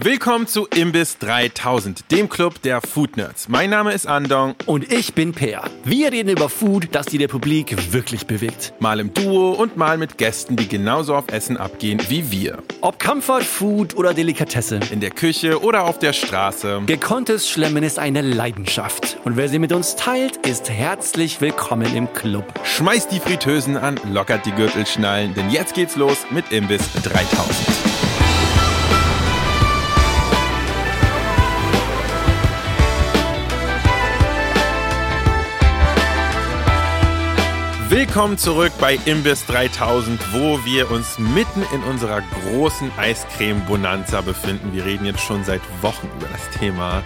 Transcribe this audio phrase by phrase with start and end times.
[0.00, 3.48] Willkommen zu Imbiss 3000, dem Club der Food Nerds.
[3.48, 4.54] Mein Name ist Andong.
[4.64, 5.64] Und ich bin Peer.
[5.82, 8.74] Wir reden über Food, das die Republik wirklich bewegt.
[8.78, 12.62] Mal im Duo und mal mit Gästen, die genauso auf Essen abgehen wie wir.
[12.80, 14.78] Ob Comfort Food oder Delikatesse.
[14.92, 16.82] In der Küche oder auf der Straße.
[16.86, 19.16] Gekonntes Schlemmen ist eine Leidenschaft.
[19.24, 22.44] Und wer sie mit uns teilt, ist herzlich willkommen im Club.
[22.62, 27.87] Schmeißt die Fritteusen an, lockert die Gürtelschnallen, denn jetzt geht's los mit Imbiss 3000.
[37.98, 44.72] Willkommen zurück bei Imbiss 3000, wo wir uns mitten in unserer großen Eiscreme-Bonanza befinden.
[44.72, 47.02] Wir reden jetzt schon seit Wochen über das Thema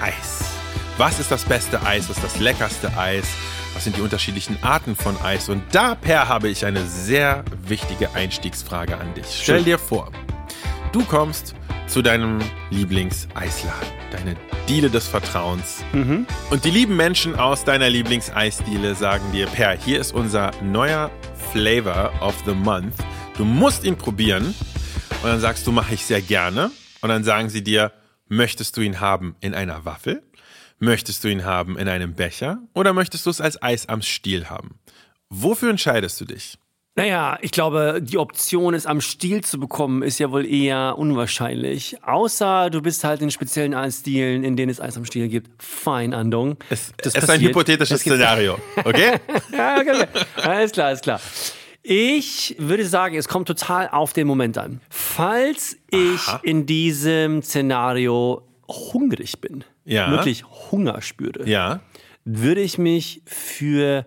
[0.00, 0.50] Eis.
[0.98, 2.08] Was ist das beste Eis?
[2.08, 3.28] Was ist das leckerste Eis?
[3.74, 5.48] Was sind die unterschiedlichen Arten von Eis?
[5.48, 9.42] Und da, Per, habe ich eine sehr wichtige Einstiegsfrage an dich.
[9.42, 10.10] Stell dir vor,
[10.92, 11.54] du kommst
[11.86, 12.38] zu deinem
[12.70, 14.36] Lieblingeisladen, deine
[14.68, 15.82] Diele des Vertrauens.
[15.92, 16.26] Mhm.
[16.50, 21.10] Und die lieben Menschen aus deiner Lieblingseisdiele sagen dir, Per, hier ist unser neuer
[21.50, 22.94] Flavor of the Month.
[23.36, 24.54] Du musst ihn probieren.
[25.22, 26.70] Und dann sagst du, mache ich sehr gerne.
[27.00, 27.92] Und dann sagen sie dir,
[28.28, 30.22] möchtest du ihn haben in einer Waffel?
[30.78, 32.58] Möchtest du ihn haben in einem Becher?
[32.74, 34.80] Oder möchtest du es als Eis am Stiel haben?
[35.28, 36.58] Wofür entscheidest du dich?
[36.94, 41.96] Naja, ich glaube, die Option, es am Stiel zu bekommen, ist ja wohl eher unwahrscheinlich.
[42.04, 45.50] Außer du bist halt in speziellen Eisstilen, in denen es Eis am Stiel gibt.
[45.62, 46.58] Fein, Andung.
[46.68, 49.12] Es, es ist ein hypothetisches Szenario, okay?
[49.52, 50.04] ja, okay.
[50.36, 51.18] Alles klar, alles klar.
[51.82, 54.82] Ich würde sagen, es kommt total auf den Moment an.
[54.90, 56.40] Falls ich Aha.
[56.42, 60.10] in diesem Szenario hungrig bin, Ja.
[60.10, 61.80] wirklich Hunger spüre, Ja.
[62.26, 64.04] würde ich mich für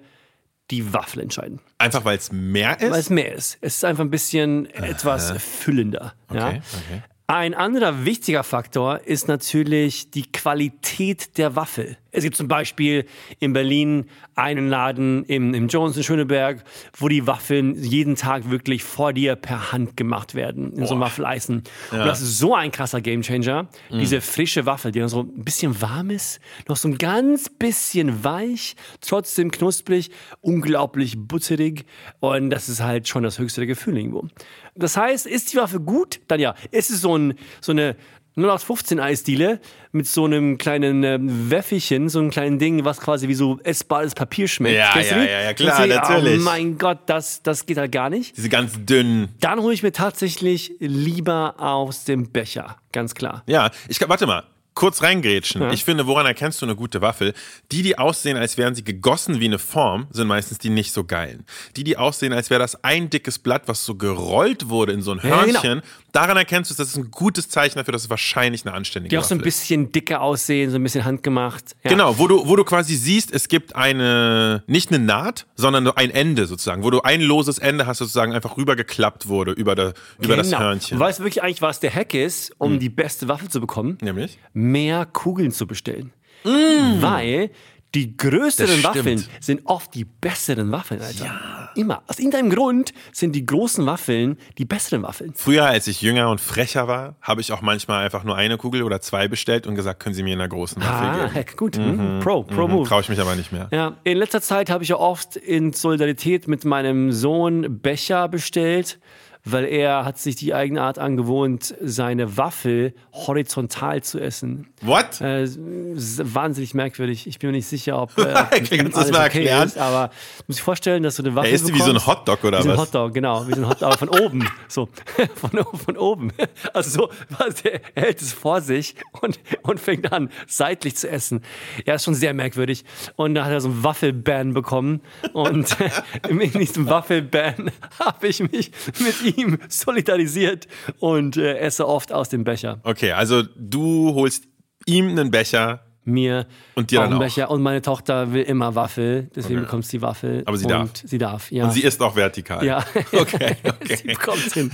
[0.71, 1.59] die Waffel entscheiden.
[1.77, 2.91] Einfach weil es mehr ist?
[2.91, 3.57] Weil es mehr ist.
[3.61, 6.13] Es ist einfach ein bisschen etwas füllender.
[6.33, 6.47] Ja?
[6.47, 7.01] Okay, okay.
[7.27, 11.97] Ein anderer wichtiger Faktor ist natürlich die Qualität der Waffel.
[12.15, 13.05] Es gibt zum Beispiel
[13.39, 16.63] in Berlin einen Laden im, im Jones in Schöneberg,
[16.97, 21.01] wo die Waffeln jeden Tag wirklich vor dir per Hand gemacht werden, in so einem
[21.01, 21.63] Waffeleisen.
[21.91, 23.67] Und das ist so ein krasser Gamechanger.
[23.91, 28.23] Diese frische Waffel, die dann so ein bisschen warm ist, noch so ein ganz bisschen
[28.23, 30.11] weich, trotzdem knusprig,
[30.41, 31.85] unglaublich butterig.
[32.19, 34.27] Und das ist halt schon das höchste der Gefühle irgendwo.
[34.75, 36.19] Das heißt, ist die Waffe gut?
[36.27, 36.55] Dann ja.
[36.71, 37.95] Ist es so, ein, so eine
[38.37, 39.59] 0815 Eisdiele
[39.91, 44.13] mit so einem kleinen ähm, Wäffelchen, so einem kleinen Ding, was quasi wie so essbares
[44.13, 44.75] Papier schmeckt.
[44.75, 45.93] Ja, ja, ja, ja, klar, die?
[45.93, 46.41] natürlich.
[46.41, 48.35] Oh mein Gott, das, das geht halt gar nicht.
[48.35, 49.29] Diese ganz dünnen.
[49.39, 53.43] Dann hole ich mir tatsächlich lieber aus dem Becher, ganz klar.
[53.47, 54.43] Ja, ich kann, warte mal.
[54.75, 55.71] Kurz reingrätschen.
[55.71, 57.33] Ich finde, woran erkennst du eine gute Waffel?
[57.71, 61.05] Die, die aussehen, als wären sie gegossen wie eine Form, sind meistens die nicht so
[61.05, 61.45] geilen.
[61.77, 65.11] Die, die aussehen, als wäre das ein dickes Blatt, was so gerollt wurde in so
[65.11, 65.63] ein Ja, genau.
[65.63, 65.81] Hörnchen,
[66.11, 69.17] daran erkennst du, das ist ein gutes Zeichen dafür, dass es wahrscheinlich eine anständige Die
[69.17, 69.61] auch so ein Waffel ist.
[69.61, 71.75] bisschen dicker aussehen, so ein bisschen handgemacht.
[71.83, 71.91] Ja.
[71.91, 75.97] Genau, wo du, wo du quasi siehst, es gibt eine, nicht eine Naht, sondern nur
[75.97, 79.93] ein Ende sozusagen, wo du ein loses Ende hast sozusagen einfach rübergeklappt wurde über, der,
[80.19, 80.59] über das Genau.
[80.59, 80.97] Hörnchen.
[80.97, 83.97] Und weißt du wirklich eigentlich, was der Hack ist, um die beste Waffe zu bekommen?
[84.01, 84.37] Nämlich?
[84.71, 86.11] Mehr Kugeln zu bestellen.
[86.43, 87.49] Weil
[87.93, 88.83] die größeren.
[88.83, 91.71] Waffeln sind oft die besseren Waffeln, Alter.
[91.75, 92.03] Immer.
[92.07, 95.33] Aus irgendeinem Grund sind die großen Waffeln die besseren Waffeln.
[95.33, 98.83] Früher, als ich jünger und frecher war, habe ich auch manchmal einfach nur eine Kugel
[98.83, 101.45] oder zwei bestellt und gesagt, können Sie mir in einer großen Waffel Ah, geben.
[101.57, 101.77] Gut.
[101.77, 102.19] Mhm.
[102.21, 102.89] Pro, Pro Mhm, Move.
[102.89, 103.69] Traue ich mich aber nicht mehr.
[103.71, 108.99] Ja, in letzter Zeit habe ich ja oft in Solidarität mit meinem Sohn Becher bestellt,
[109.45, 114.67] weil er hat sich die eigene Art angewohnt, seine Waffel horizontal zu essen.
[114.81, 115.21] What?
[115.21, 117.27] Äh, wahnsinnig merkwürdig.
[117.27, 119.67] Ich bin mir nicht sicher, ob, äh, ob Kannst das mal erklären?
[119.67, 120.09] ist, aber
[120.47, 122.05] musst dir vorstellen, dass du eine Waffe Er ist die wie so ein.
[122.05, 122.87] Hotdog oder wie so ein was?
[122.87, 124.89] Hotdog, genau, wie so ein Hotdog, aber von oben, so
[125.35, 126.33] von, von oben.
[126.73, 131.41] Also so, was, er hält es vor sich und, und fängt an, seitlich zu essen.
[131.85, 132.83] Ja, ist schon sehr merkwürdig.
[133.15, 135.01] Und da hat er so ein Waffelban bekommen
[135.33, 135.77] und
[136.27, 139.34] in diesem Waffelban habe ich mich mit ihm
[139.69, 140.67] solidarisiert
[140.99, 142.79] und äh, esse oft aus dem Becher.
[142.83, 144.45] Okay, also du holst
[144.85, 146.45] ihm einen Becher, mir
[146.75, 147.19] Und dir auch einen auch?
[147.19, 147.49] Becher.
[147.49, 149.65] Und meine Tochter will immer Waffel, deswegen Okay.
[149.65, 150.43] bekommt sie Waffel.
[150.45, 150.89] Aber sie und darf?
[151.03, 151.63] Sie darf, ja.
[151.65, 152.63] und sie isst auch vertikal.
[152.63, 152.85] ja.
[153.11, 154.07] Okay, sie okay.
[154.09, 154.71] bekommt hin.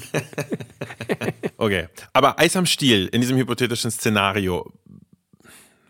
[1.57, 1.88] Okay.
[2.14, 4.74] Aber Eis am Stiel in diesem hypothetischen Szenario,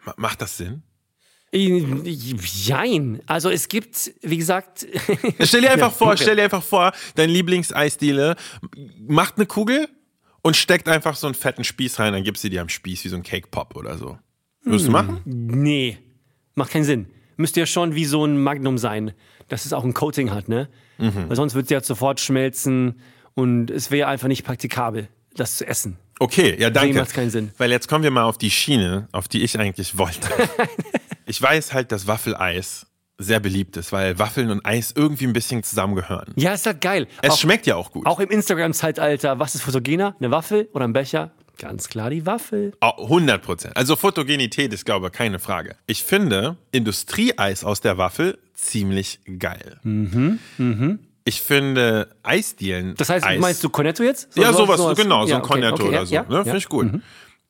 [0.06, 0.84] ma- macht das Sinn?
[1.54, 3.22] Jein.
[3.26, 4.88] Also es gibt, wie gesagt,
[5.42, 8.36] Stell dir einfach vor, stell dir einfach vor, dein Lieblingseisdiele
[9.08, 9.88] macht eine Kugel
[10.42, 13.10] und steckt einfach so einen fetten Spieß rein, dann gibst du dir am Spieß wie
[13.10, 14.18] so ein Cake Pop oder so.
[14.64, 14.92] Würdest Hm.
[14.94, 15.22] du machen?
[15.26, 15.98] nee,
[16.56, 17.08] macht keinen Sinn.
[17.38, 19.14] Müsste ja schon wie so ein Magnum sein,
[19.48, 20.70] dass es auch ein Coating hat, ne?
[21.00, 21.28] Mhm.
[21.30, 23.00] Weil sonst wird es ja sofort schmelzen
[23.34, 25.98] und es wäre einfach nicht praktikabel, das zu essen.
[26.20, 26.98] Okay, ja, danke.
[27.00, 27.52] macht's keinen Sinn.
[27.58, 30.30] Weil jetzt kommen wir mal auf die Schiene, auf die ich eigentlich wollte.
[31.32, 32.86] ich weiß halt, dass Waffeleis
[33.18, 36.34] sehr beliebt ist, weil Waffeln und Eis irgendwie ein bisschen zusammengehören.
[36.36, 37.08] Ja, ist halt geil.
[37.22, 38.06] Es auch, schmeckt ja auch gut.
[38.06, 40.16] auch im Instagram-Zeitalter, was ist fotogener?
[40.20, 41.32] Eine Waffel oder ein Becher?
[41.58, 42.74] Ganz klar die Waffel.
[42.82, 43.78] Au- 100 Prozent.
[43.78, 45.76] Also Photogenität ist, glaube ich, keine Frage.
[45.88, 49.80] Ich finde Industrieeis aus der Waffel ziemlich geil.
[51.24, 52.96] Ich finde Eisdielen.
[52.98, 54.36] Das heißt, Eis, meinst du Cornetto jetzt?
[54.36, 56.16] Ja, So- sowas, sowas- genau, so Ja, ein okay, Cornetto okay, oder ja, so.
[56.16, 56.28] ja, ne?
[56.28, 56.54] Finde ja.
[56.54, 56.58] Mhm.
[56.58, 56.90] ich gut.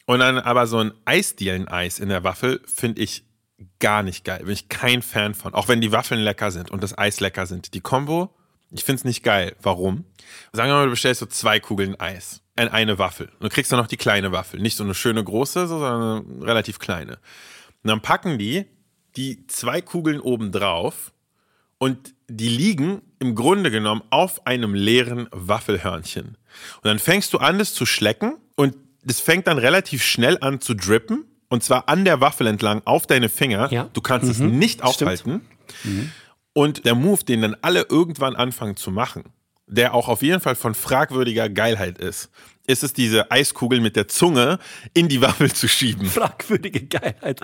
[0.08, 3.24] Und dann aber so ein Eisdielen-Eis in der Waffel finde ich
[3.80, 4.40] gar nicht geil.
[4.44, 5.54] Bin ich kein Fan von.
[5.54, 7.74] Auch wenn die Waffeln lecker sind und das Eis lecker sind.
[7.74, 8.34] Die Kombo,
[8.72, 9.56] ich finde es nicht geil.
[9.62, 10.06] Warum?
[10.54, 13.28] Sagen wir mal, du bestellst so zwei Kugeln Eis in eine Waffel.
[13.40, 14.60] Und du kriegst dann noch die kleine Waffel.
[14.60, 17.14] Nicht so eine schöne große, so, sondern eine relativ kleine.
[17.84, 18.66] Und dann packen die
[19.16, 21.12] die zwei Kugeln oben drauf
[21.78, 26.26] und die liegen im Grunde genommen auf einem leeren Waffelhörnchen.
[26.28, 30.62] Und dann fängst du an, das zu schlecken und das fängt dann relativ schnell an
[30.62, 33.72] zu drippen und zwar an der Waffel entlang auf deine Finger.
[33.72, 33.90] Ja.
[33.92, 35.42] Du kannst es nicht aufhalten.
[36.54, 39.26] Und der Move, den dann alle irgendwann anfangen zu machen,
[39.68, 42.30] der auch auf jeden Fall von fragwürdiger Geilheit ist,
[42.68, 44.60] ist es, diese Eiskugel mit der Zunge
[44.94, 46.06] in die Waffel zu schieben.
[46.10, 47.42] Fragwürdige Geilheit.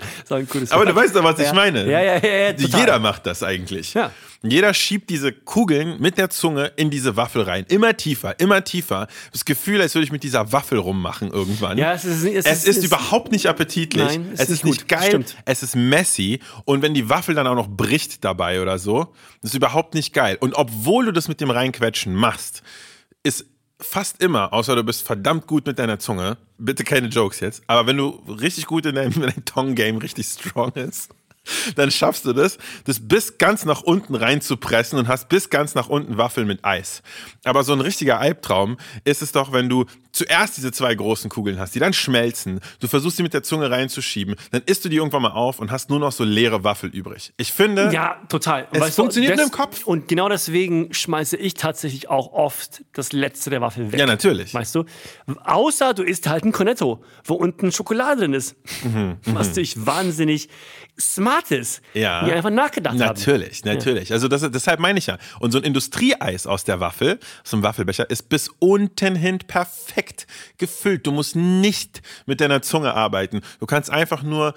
[0.70, 1.52] Aber du weißt doch, was ich ja.
[1.52, 1.84] meine.
[1.90, 2.54] Ja, ja, ja, ja.
[2.56, 3.94] Jeder macht das eigentlich.
[3.94, 4.10] Ja.
[4.42, 7.64] Jeder schiebt diese Kugeln mit der Zunge in diese Waffel rein.
[7.68, 9.08] Immer tiefer, immer tiefer.
[9.32, 11.76] Das Gefühl, als würde ich mit dieser Waffel rummachen irgendwann.
[11.76, 14.04] Ja, es ist- es es ist- ist, es- überhaupt nicht appetitlich.
[14.04, 14.88] Nein, es nicht ist nicht gut.
[14.88, 15.08] geil.
[15.08, 15.36] Stimmt.
[15.44, 16.38] Es ist messy.
[16.64, 19.12] Und wenn die Waffel dann auch noch bricht dabei oder so,
[19.42, 20.36] das ist überhaupt nicht geil.
[20.40, 22.62] Und obwohl du das mit dem Reinquetschen machst,
[23.24, 23.44] ist
[23.80, 27.86] fast immer, außer du bist verdammt gut mit deiner Zunge, bitte keine Jokes jetzt, aber
[27.86, 31.10] wenn du richtig gut in deinem, in deinem Tongue-Game richtig strong ist,
[31.76, 35.88] dann schaffst du das, das bis ganz nach unten reinzupressen und hast bis ganz nach
[35.88, 37.02] unten Waffeln mit Eis.
[37.44, 39.86] Aber so ein richtiger Albtraum ist es doch, wenn du
[40.18, 43.70] zuerst diese zwei großen Kugeln hast, die dann schmelzen, du versuchst sie mit der Zunge
[43.70, 46.90] reinzuschieben, dann isst du die irgendwann mal auf und hast nur noch so leere Waffel
[46.90, 47.32] übrig.
[47.36, 48.68] Ich finde, Ja, total.
[48.72, 49.86] Es funktioniert nur im Kopf.
[49.86, 54.00] Und genau deswegen schmeiße ich tatsächlich auch oft das letzte der Waffel weg.
[54.00, 54.52] Ja, natürlich.
[54.52, 54.84] Weißt du?
[55.44, 58.56] Außer du isst halt ein Cornetto, wo unten Schokolade drin ist.
[59.24, 60.48] Was natürlich wahnsinnig
[61.00, 61.80] smart ist.
[61.94, 62.24] Mhm, Ja.
[62.24, 62.98] Die einfach nachgedacht haben.
[62.98, 64.12] Natürlich, natürlich.
[64.12, 65.18] Also das, deshalb meine ich ja.
[65.38, 70.07] Und so ein Industrieeis aus der Waffel, aus dem Waffelbecher, ist bis unten hin perfekt
[70.58, 71.06] gefüllt.
[71.06, 73.40] Du musst nicht mit deiner Zunge arbeiten.
[73.60, 74.54] Du kannst einfach nur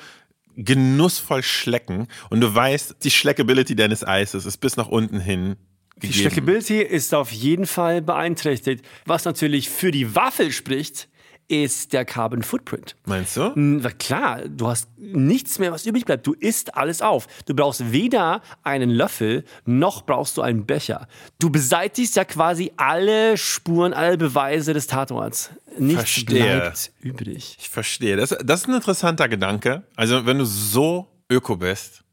[0.56, 5.56] genussvoll schlecken und du weißt, die Schleckability deines Eises ist bis nach unten hin
[5.96, 6.20] Die gegeben.
[6.20, 8.86] Schleckability ist auf jeden Fall beeinträchtigt.
[9.06, 11.08] Was natürlich für die Waffel spricht,
[11.52, 12.96] ist der Carbon Footprint.
[13.06, 13.52] Meinst du?
[13.56, 16.26] Na klar, du hast nichts mehr, was übrig bleibt.
[16.26, 17.28] Du isst alles auf.
[17.46, 21.10] Du brauchst weder einen Löffel, noch brauchst du einen Becher.
[21.40, 25.50] Du beseitigst ja quasi alle Spuren, alle Beweise des Tatorts.
[25.78, 26.62] Nichts Verstehe.
[26.62, 27.58] bleibt übrig.
[27.60, 28.16] Ich verstehe.
[28.16, 29.84] Das, das ist ein interessanter Gedanke.
[29.98, 32.06] Also wenn du so öko bist,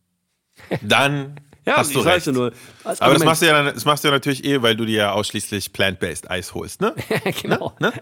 [0.82, 1.38] dann
[1.76, 2.26] hast du recht.
[2.26, 2.52] ja nur.
[2.84, 4.84] als Aber das machst, du ja, dann- das machst du ja natürlich eh, weil du
[4.86, 6.94] dir ja ausschließlich plant-based Eis holst, ne?
[7.42, 7.74] genau.
[7.80, 7.92] ne?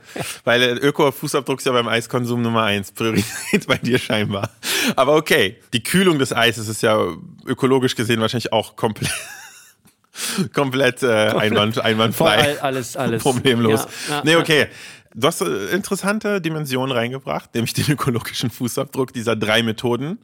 [0.45, 4.51] Weil äh, Öko-Fußabdruck ist ja beim Eiskonsum Nummer eins Priorität bei dir scheinbar.
[4.95, 6.99] Aber okay, die Kühlung des Eises ist ja
[7.45, 9.11] ökologisch gesehen wahrscheinlich auch komplett
[10.55, 12.37] komplett äh, einwand, Voll, einwandfrei.
[12.37, 13.23] all- alles, alles.
[13.23, 13.87] Problemlos.
[14.09, 14.39] Ja, ja, nee, ja.
[14.39, 14.67] okay.
[15.15, 20.19] Du hast äh, interessante Dimensionen reingebracht, nämlich den ökologischen Fußabdruck dieser drei Methoden.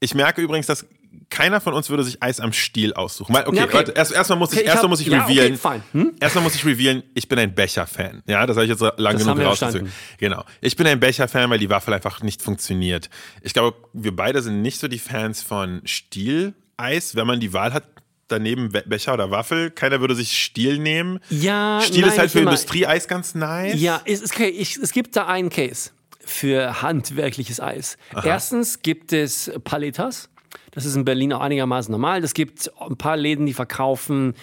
[0.00, 0.86] Ich merke übrigens, dass
[1.32, 3.34] keiner von uns würde sich Eis am Stiel aussuchen.
[3.34, 3.74] Weil, okay, Ja, okay.
[3.74, 5.56] warte, erst, erstmal muss ich, Okay, ich erstmal muss ich ja, okay, revealen.
[5.58, 5.82] fine.
[5.92, 6.12] Hm?
[6.20, 8.22] Erstmal muss ich revealen, ich bin ein Becher-Fan.
[8.26, 9.90] Ja, das habe ich jetzt lang Das genug rausgezogen.
[10.18, 10.44] Genau.
[10.60, 13.08] Ich bin ein Becher-Fan, weil die Waffel einfach nicht funktioniert.
[13.40, 17.14] Ich glaube, wir beide sind nicht so die Fans von Stieleis.
[17.16, 17.84] Wenn man die Wahl hat,
[18.28, 21.18] daneben Be Becher oder Waffel, keiner würde sich Stiel nehmen.
[21.30, 22.40] Ja, Stiel nein, ist halt für.
[22.40, 23.80] Industrieeis ganz nice.
[23.80, 24.48] Ja, es, okay.
[24.48, 25.90] ich, es gibt da einen Case
[26.24, 27.96] für handwerkliches Eis.
[28.22, 30.28] Erstens gibt es Paletas.
[30.72, 32.24] Das ist in Berlin auch einigermaßen normal.
[32.24, 34.34] Es gibt ein paar Läden, die verkaufen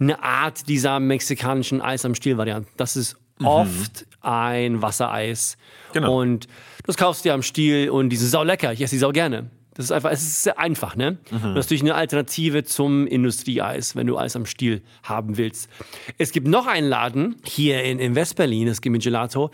[0.00, 2.68] eine Art dieser mexikanischen Eis am Stiel-Variante.
[2.76, 5.56] Das ist oft ein Wassereis.
[5.92, 6.20] Genau.
[6.20, 6.48] Und
[6.86, 8.72] das kaufst du dir am Stiel und die sind sau lecker.
[8.72, 9.50] Ich esse die sau gerne.
[9.74, 11.18] Das ist einfach, es ist sehr einfach, ne?
[11.32, 15.68] Und das ist natürlich eine Alternative zum Industrieeis, wenn du Eis am Stiel haben willst.
[16.16, 19.50] Es gibt noch einen Laden hier in, in Westberlin, das Gimme Gelato,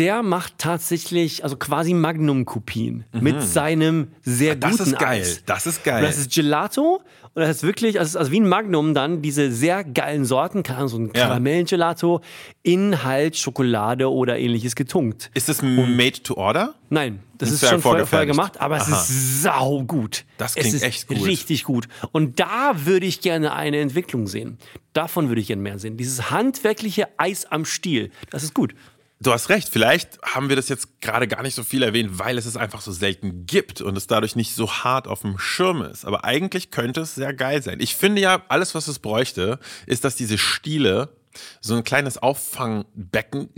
[0.00, 5.20] der macht tatsächlich, also quasi Magnum-Kopien mit seinem sehr Das guten ist geil.
[5.20, 5.42] Eis.
[5.44, 6.02] Das ist Und geil.
[6.02, 7.02] das ist Gelato
[7.34, 10.62] und das ist wirklich, also, es also wie ein Magnum dann, diese sehr geilen Sorten,
[10.88, 11.26] so ein Ja.
[11.26, 12.22] Karamellengelato
[12.62, 15.30] in halt Schokolade oder ähnliches getunkt.
[15.34, 16.74] Ist das made to order?
[16.88, 19.02] Nein, das ist ist schon vorher, vorher gemacht, aber es Aha.
[19.02, 20.24] ist sau gut.
[20.38, 21.24] Das es klingt ist echt gut.
[21.26, 21.88] Richtig gut.
[22.12, 24.56] Und da würde ich gerne eine Entwicklung sehen.
[24.94, 25.98] Davon würde ich gerne mehr sehen.
[25.98, 28.74] Dieses handwerkliche Eis am Stiel, das ist gut.
[29.20, 32.38] Du hast recht, vielleicht haben wir das jetzt gerade gar nicht so viel erwähnt, weil
[32.38, 35.82] es es einfach so selten gibt und es dadurch nicht so hart auf dem Schirm
[35.82, 36.04] ist.
[36.04, 37.80] Aber eigentlich könnte es sehr geil sein.
[37.80, 41.16] Ich finde ja, alles, was es bräuchte, ist, dass diese Stiele
[41.60, 43.50] so ein kleines Auffangbecken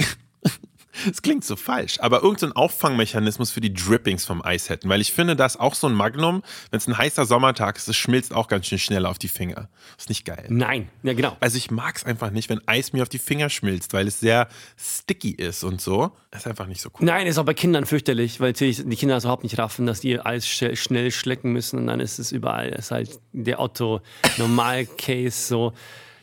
[1.11, 5.13] es klingt so falsch, aber irgendein Auffangmechanismus für die Drippings vom Eis hätten, weil ich
[5.13, 8.49] finde, dass auch so ein Magnum, wenn es ein heißer Sommertag ist, es schmilzt auch
[8.49, 9.69] ganz schön schnell auf die Finger.
[9.99, 10.47] Ist nicht geil.
[10.49, 11.37] Nein, ja genau.
[11.41, 14.21] Also ich mag es einfach nicht, wenn Eis mir auf die Finger schmilzt, weil es
[14.21, 16.13] sehr sticky ist und so.
[16.35, 17.07] Ist einfach nicht so cool.
[17.07, 20.01] Nein, ist auch bei Kindern fürchterlich, weil natürlich die Kinder das überhaupt nicht raffen, dass
[20.01, 22.71] die Eis sch schnell schlecken müssen und dann ist es überall.
[22.71, 25.73] Das ist halt der Otto-Normal-Case so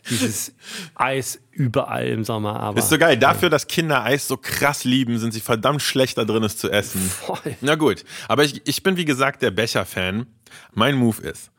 [0.09, 0.53] dieses
[0.95, 2.59] Eis überall im Sommer.
[2.59, 3.17] Aber, ist so geil.
[3.17, 6.69] Dafür, dass Kinder Eis so krass lieben, sind sie verdammt schlecht da drin, es zu
[6.69, 7.01] essen.
[7.01, 7.55] Voll.
[7.61, 8.05] Na gut.
[8.27, 10.27] Aber ich, ich bin, wie gesagt, der Becher-Fan.
[10.73, 11.51] Mein Move ist,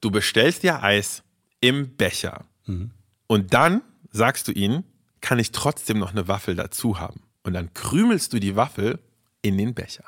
[0.00, 1.22] du bestellst dir Eis
[1.60, 2.44] im Becher.
[2.66, 2.90] Mhm.
[3.26, 4.84] Und dann sagst du ihnen,
[5.20, 7.22] kann ich trotzdem noch eine Waffel dazu haben.
[7.42, 8.98] Und dann krümelst du die Waffel
[9.42, 10.04] in den Becher.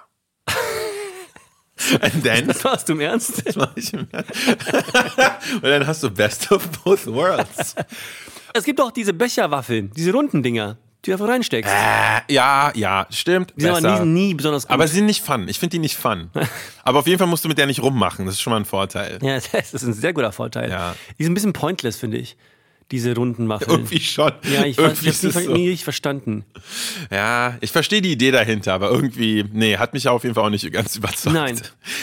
[2.01, 3.47] And then, Das warst du im Ernst?
[3.47, 4.33] das mach ich im Ernst.
[5.55, 7.75] Und dann hast du Best of both worlds.
[8.55, 11.71] Es gibt auch diese Becherwaffeln, diese runden Dinger, die du einfach reinsteckst.
[11.71, 13.53] Äh, ja, ja, stimmt.
[13.57, 14.05] die sind aber besser.
[14.07, 14.73] nie, nie besonders gut.
[14.73, 15.47] Aber sie sind nicht fun.
[15.49, 16.31] Ich finde die nicht fun.
[16.85, 18.25] Aber auf jeden Fall musst du mit der nicht rummachen.
[18.25, 19.19] Das ist schon mal ein Vorteil.
[19.23, 20.71] ja, das ist ein sehr guter Vorteil.
[20.71, 20.95] Ja.
[21.19, 22.37] Die sind ein bisschen pointless, finde ich.
[22.93, 23.71] Diese runden Waffeln.
[23.71, 24.31] Irgendwie schon.
[24.45, 25.83] Ja, ich, irgendwie ich ist habe es nie, so.
[25.83, 26.45] verstanden.
[27.11, 30.51] Ja, ich verstehe die Idee dahinter, aber irgendwie, nee, hat mich auf jeden Fall auch
[30.51, 31.35] nicht ganz überzeugt.
[31.35, 31.61] Nein.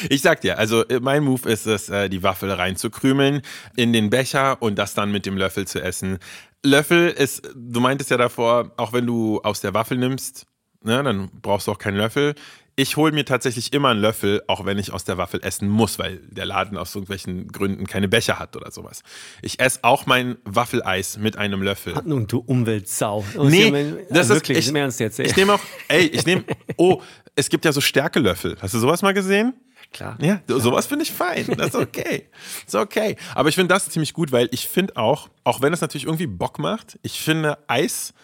[0.10, 3.42] Ich sag dir, also äh, mein Move ist es, äh, die Waffel reinzukrümeln
[3.78, 6.20] in den Becher und das dann mit dem Löffel zu essen.
[6.66, 10.46] Löffel ist, du meintest ja davor, auch wenn du aus der Waffel nimmst,
[10.84, 12.36] ne, dann brauchst du auch keinen Löffel.
[12.76, 16.00] Ich hole mir tatsächlich immer einen Löffel, auch wenn ich aus der Waffel essen muss,
[16.00, 19.04] weil der Laden aus irgendwelchen Gründen keine Becher hat oder sowas.
[19.44, 21.94] Ich esse auch mein Waffeleis mit einem Löffel.
[22.04, 23.24] Nun, du Umweltsau.
[23.38, 25.20] Nee, ja- das ist wirklich, ich, im Ernst jetzt.
[25.20, 25.28] ey.
[25.28, 26.44] Ich nehme auch, ey, ich nehme,
[26.78, 27.00] oh,
[27.36, 28.58] es gibt ja so Stärkelöffel.
[28.60, 29.54] Hast du sowas mal gesehen?
[29.92, 30.18] Klar.
[30.20, 31.46] Ja, sowas finde ich fein.
[31.56, 32.28] Das ist okay.
[32.66, 33.16] ist okay.
[33.36, 36.26] Aber ich finde das ziemlich gut, weil ich finde auch, auch wenn es natürlich irgendwie
[36.26, 38.16] Bock macht, ich finde Eis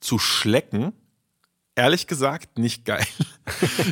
[0.00, 0.94] zu schlecken,
[1.78, 3.04] ehrlich gesagt, nicht geil.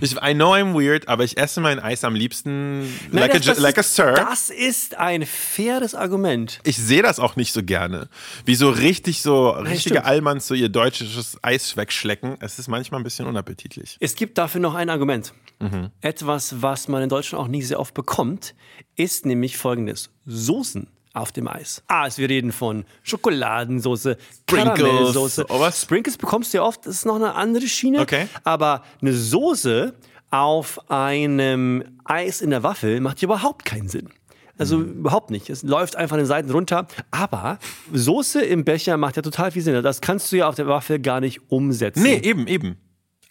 [0.02, 3.56] Ich, I know I'm weird, aber ich esse mein Eis am liebsten Nein, like, das-
[3.58, 4.12] a, like a ist- Sir.
[4.12, 6.60] Das ist ein faires Argument.
[6.64, 8.10] ich sehe das auch nicht so gerne.
[8.44, 10.04] Wie so richtig so, richtige stimmt.
[10.04, 12.36] Allmanns so ihr deutsches Eis wegschlecken.
[12.40, 13.96] Es ist manchmal ein bisschen unappetitlich.
[13.98, 15.32] Es gibt dafür noch ein Argument.
[15.58, 15.88] Mhm.
[16.02, 18.54] Etwas, was man in Deutschland auch nicht sehr oft bekommt,
[18.94, 20.86] ist nämlich folgendes: Soßen
[21.16, 21.82] auf dem Eis.
[21.88, 25.46] Ah, es wir reden von Schokoladensoße, Sprinkles, Karamellsoße.
[25.48, 25.82] oh, was?
[25.82, 28.00] Sprinkles bekommst du ja oft, das ist noch eine andere Schiene.
[28.00, 28.28] Okay.
[28.44, 29.94] Aber eine Soße
[30.30, 34.08] auf einem Eis in der Waffel macht ja überhaupt keinen Sinn.
[34.58, 35.00] Also Mhm.
[35.00, 35.50] überhaupt nicht.
[35.50, 36.86] Es läuft einfach an den Seiten runter.
[37.10, 37.58] Aber
[37.92, 39.82] Soße im Becher macht ja total viel Sinn.
[39.82, 42.02] Das kannst du ja auf der Waffel gar nicht umsetzen.
[42.02, 42.76] Nee, eben, eben.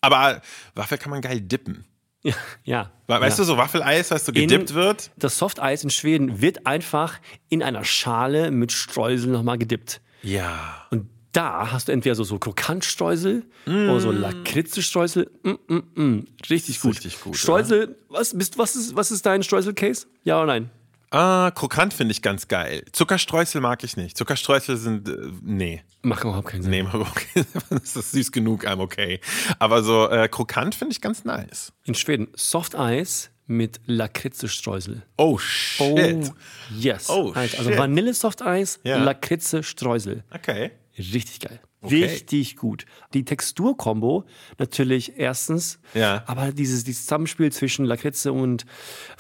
[0.01, 0.42] Aber
[0.75, 1.84] Waffel kann man geil dippen.
[2.25, 2.34] Ja.
[2.63, 2.91] ja.
[3.08, 3.44] We- Weißt ja.
[3.44, 5.12] du, so Waffeleis, was so gedippt In- wird?
[5.17, 10.01] Das Softeis in Schweden wird einfach in einer Schale mit Streusel nochmal gedippt.
[10.24, 10.86] Ja.
[10.91, 15.29] Und da hast du entweder so, so Krokantstreusel oder so Lakritze-Streusel.
[15.44, 16.27] Mm, mm, mm.
[16.50, 16.96] Richtig gut.
[16.96, 20.08] richtig gut, Streusel, was, bist, was, ist, was ist dein Streusel-Case?
[20.24, 20.70] Ja oder nein?
[21.15, 22.84] Ah, krokant finde ich ganz geil.
[22.91, 24.17] Zuckerstreusel mag ich nicht.
[24.17, 25.81] Zuckerstreusel sind, äh, nee.
[26.01, 26.72] Macht überhaupt keinen Sinn.
[26.72, 27.45] Nee, aber okay.
[27.69, 29.22] das ist süß genug, I'm okay.
[29.57, 31.72] Aber so äh, krokant finde ich ganz nice.
[31.86, 35.03] In Schweden, Softeis mit Lakritze-Streusel.
[35.15, 35.86] Oh, shit.
[35.88, 36.34] Oh,
[36.75, 37.10] yes.
[37.10, 37.79] Oh, also also shit.
[37.79, 38.98] Vanille-Softeis, Ja.
[38.98, 40.25] Lakritze-Streusel.
[40.31, 40.72] Okay.
[40.98, 41.62] Richtig geil.
[41.86, 42.04] Okay.
[42.06, 42.86] Richtig gut.
[43.13, 44.25] Die Texturkombo
[44.58, 46.24] natürlich erstens, Ja.
[46.27, 48.65] aber dieses, dieses Zusammenspiel zwischen Lakritze und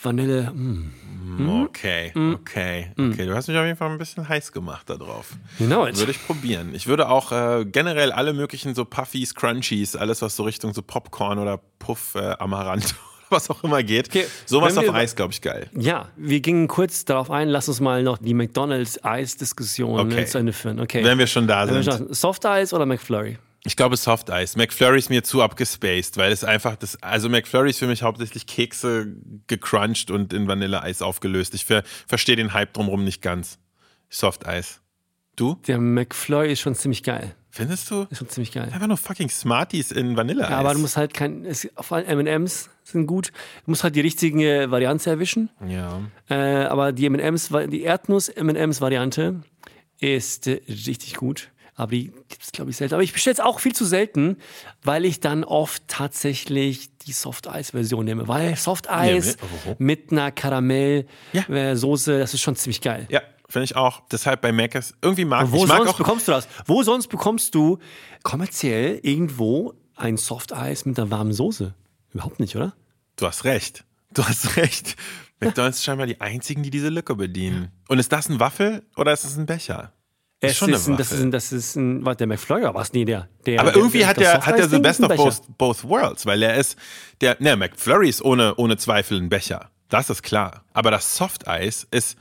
[0.01, 0.91] Vanille, mm.
[1.65, 3.25] Okay, okay, okay.
[3.25, 5.31] Du hast mich auf jeden Fall ein bisschen heiß gemacht da drauf.
[5.57, 5.85] Genau.
[5.85, 6.73] Würde ich probieren.
[6.75, 10.81] Ich würde auch äh, generell alle möglichen so Puffies, Crunchies, alles was so Richtung so
[10.81, 12.95] Popcorn oder Puff äh, Amaranth,
[13.29, 14.07] was auch immer geht.
[14.09, 15.69] Okay, Sowas auf Eis, glaube ich, geil.
[15.77, 20.25] Ja, wir gingen kurz darauf ein, lass uns mal noch die McDonalds-Eis-Diskussion Okay.
[20.25, 20.79] zu Ende führen.
[20.79, 21.03] Okay.
[21.03, 21.93] Wenn wir schon da Wenn sind.
[21.93, 23.37] schon- Soft Eis oder McFlurry?
[23.67, 24.55] Ich glaube Soft Eis.
[24.55, 28.45] McFlurry ist mir zu abgespaced, weil es einfach das, also McFlurry ist für mich hauptsächlich
[28.45, 29.07] Kekse
[29.47, 31.55] gecrunched und in Vanilleeis aufgelöst.
[31.55, 33.57] Ich ver, verstehe den Hype drumherum nicht ganz.
[34.09, 34.81] Soft Eis.
[35.35, 35.55] Du?
[35.67, 37.35] Der McFlurry ist schon ziemlich geil.
[37.51, 38.05] Findest du?
[38.09, 38.69] Ist schon ziemlich geil.
[38.73, 40.49] Einfach nur fucking Smarties in Vanilleeis.
[40.49, 43.29] Ja, aber du musst halt kein, es, vor allem M&M's sind gut.
[43.65, 45.49] Du musst halt die richtige Variante erwischen.
[45.67, 46.01] Ja.
[46.29, 49.41] Äh, aber die M&M's, die Erdnuss-M&M's-Variante
[49.99, 51.49] ist äh, richtig gut.
[51.77, 52.93] Aber die gibt es, glaube ich, selten.
[52.93, 54.37] Aber ich bestelle es auch viel zu selten,
[54.83, 58.27] weil ich dann oft tatsächlich die Soft-Eis-Version nehme.
[58.29, 60.31] Weil Soft-Eis Ja, mit- mit einer Ja.
[60.31, 63.07] Karamell-Soße, das ist schon ziemlich geil.
[63.09, 64.01] Ja, finde ich auch.
[64.11, 66.47] Deshalb bei Mac's irgendwie mag Wo ich mag sonst auch bekommst du das?
[66.65, 67.79] Wo sonst bekommst du
[68.23, 71.73] kommerziell irgendwo ein Softeis mit einer warmen Soße.
[72.13, 72.73] Überhaupt nicht, oder?
[73.15, 73.85] Du hast recht.
[74.13, 74.95] Du hast recht.
[75.39, 77.71] McDonalds ist scheinbar die einzigen, die diese Lücke bedienen.
[77.87, 79.91] Und ist das ein Waffel oder ist es ein Becher?
[80.39, 82.61] Es ist schon eine ist ein, das, ist ein, das ist ein, was, der McFlurry
[82.61, 82.93] oder was?
[82.93, 83.27] Nee, der.
[83.45, 85.57] der Aber irgendwie der, hat das der, hat der the Softeis-Ding best ist of both,
[85.57, 86.77] both worlds, weil er ist,
[87.21, 89.71] der, ne, McFlurry ist ohne, ohne Zweifel ein Becher.
[89.89, 90.65] Das ist klar.
[90.73, 92.17] Aber das Softeis ist,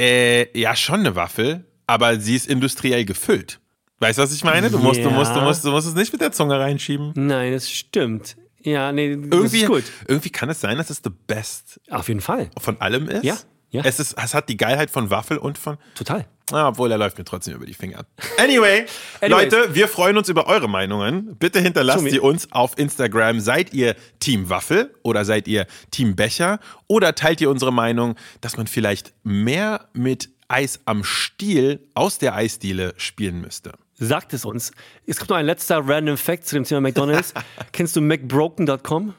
[0.00, 3.60] äh, ja, schon eine Waffel, aber sie ist industriell gefüllt.
[4.00, 4.70] Weißt du, was ich meine?
[4.70, 5.44] Du musst, du musst, du Ja.
[5.44, 7.12] musst, du musst es nicht mit der Zunge reinschieben.
[7.16, 8.36] Nein, das stimmt.
[8.60, 9.84] Ja, nee, das Irgendwie, ist gut.
[10.06, 12.50] irgendwie kann es sein, dass es the best Auf jeden Fall.
[12.58, 13.24] von allem ist.
[13.24, 13.36] Ja,
[13.70, 13.82] ja.
[13.84, 16.26] Es, ist, es hat die Geilheit von Waffel und von, Total.
[16.52, 18.04] Ah, obwohl, er läuft mir trotzdem über die Finger.
[18.38, 18.86] Anyway,
[19.20, 19.52] Anyways.
[19.52, 21.36] Leute, wir freuen uns über eure Meinungen.
[21.36, 22.10] Bitte hinterlasst Schumi.
[22.10, 23.40] sie uns auf Instagram.
[23.40, 26.60] Seid ihr Team Waffel oder seid ihr Team Becher?
[26.86, 32.34] Oder teilt ihr unsere Meinung, dass man vielleicht mehr mit Eis am Stiel aus der
[32.34, 33.72] Eisdiele spielen müsste?
[34.00, 34.70] Sagt es uns.
[35.06, 37.34] Es gibt noch ein letzter random Fact zu dem Thema McDonalds.
[37.72, 39.14] Kennst du McBroken.com?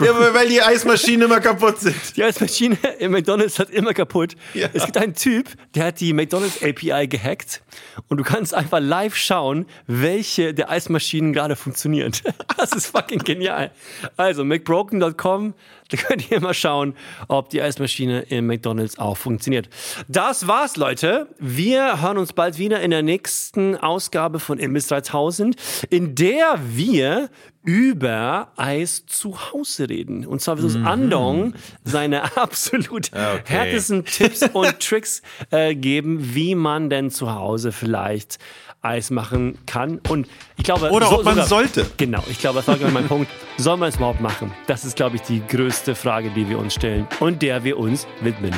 [0.00, 1.96] Ja, aber weil die Eismaschinen immer kaputt sind.
[2.16, 4.36] Die Eismaschine im McDonalds hat immer kaputt.
[4.54, 4.68] Ja.
[4.72, 7.62] Es gibt einen Typ, der hat die McDonalds API gehackt
[8.08, 12.22] und du kannst einfach live schauen, welche der Eismaschinen gerade funktioniert.
[12.56, 13.70] Das ist fucking genial.
[14.16, 15.54] Also McBroken.com,
[15.90, 16.94] da könnt ihr mal schauen,
[17.28, 19.68] ob die Eismaschine im McDonalds auch funktioniert.
[20.06, 21.28] Das war's, Leute.
[21.38, 25.56] Wir hören uns bald wieder in der nächsten Ausgabe von Imbiss 3000,
[25.90, 27.30] in der wir
[27.68, 30.24] über Eis zu Hause reden.
[30.24, 31.52] Und zwar wird uns Andong
[31.84, 33.42] seine absolut Okay.
[33.44, 35.20] härtesten Tipps und Tricks
[35.50, 38.38] äh, geben, wie man denn zu Hause vielleicht
[38.80, 40.00] Eis machen kann.
[40.08, 41.84] Und ich glaube, Oder ob man sogar- sollte.
[41.98, 43.30] Genau, ich glaube, das war genau mein Punkt.
[43.58, 44.50] Soll man es überhaupt machen?
[44.66, 48.06] Das ist, glaube ich, die größte Frage, die wir uns stellen und der wir uns
[48.22, 48.54] widmen.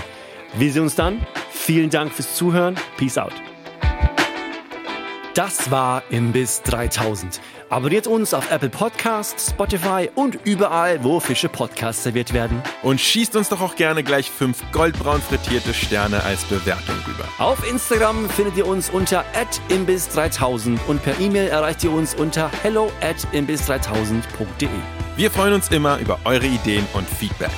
[0.57, 1.19] Wir sehen uns dann.
[1.51, 2.77] Vielen Dank fürs Zuhören.
[2.97, 3.33] Peace out.
[5.35, 7.41] Das war Imbiss 3000.
[7.69, 12.61] Abonniert uns auf Apple Podcasts, Spotify und überall, wo Fische Podcasts serviert werden.
[12.83, 17.29] Und schießt uns doch auch gerne gleich fünf goldbraun frittierte Sterne als Bewertung rüber.
[17.39, 19.25] Auf Instagram findet ihr uns unter
[19.69, 24.69] imbiss3000 und per E-Mail erreicht ihr uns unter hello at imbiss3000.de.
[25.17, 27.51] Wir freuen uns immer über eure Ideen und Feedback.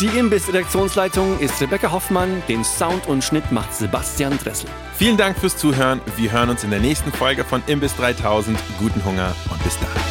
[0.00, 4.70] Die Imbiss-Redaktionsleitung ist Rebecca Hoffmann, den Sound und Schnitt macht Sebastian Dressel.
[4.94, 6.00] Vielen Dank fürs Zuhören.
[6.16, 8.58] Wir hören uns in der nächsten Folge von Imbiss 3000.
[8.78, 10.02] Guten Hunger und bis dahin.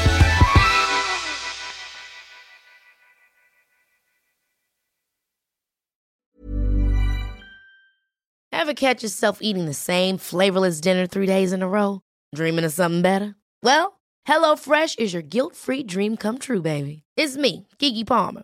[8.52, 12.02] Ever catch yourself eating the same flavorless dinner three days in a row?
[12.36, 13.34] Dreaming of something better?
[13.63, 17.02] Well, HelloFresh is your guilt-free dream come true, baby.
[17.17, 18.43] It's me, Kiki Palmer.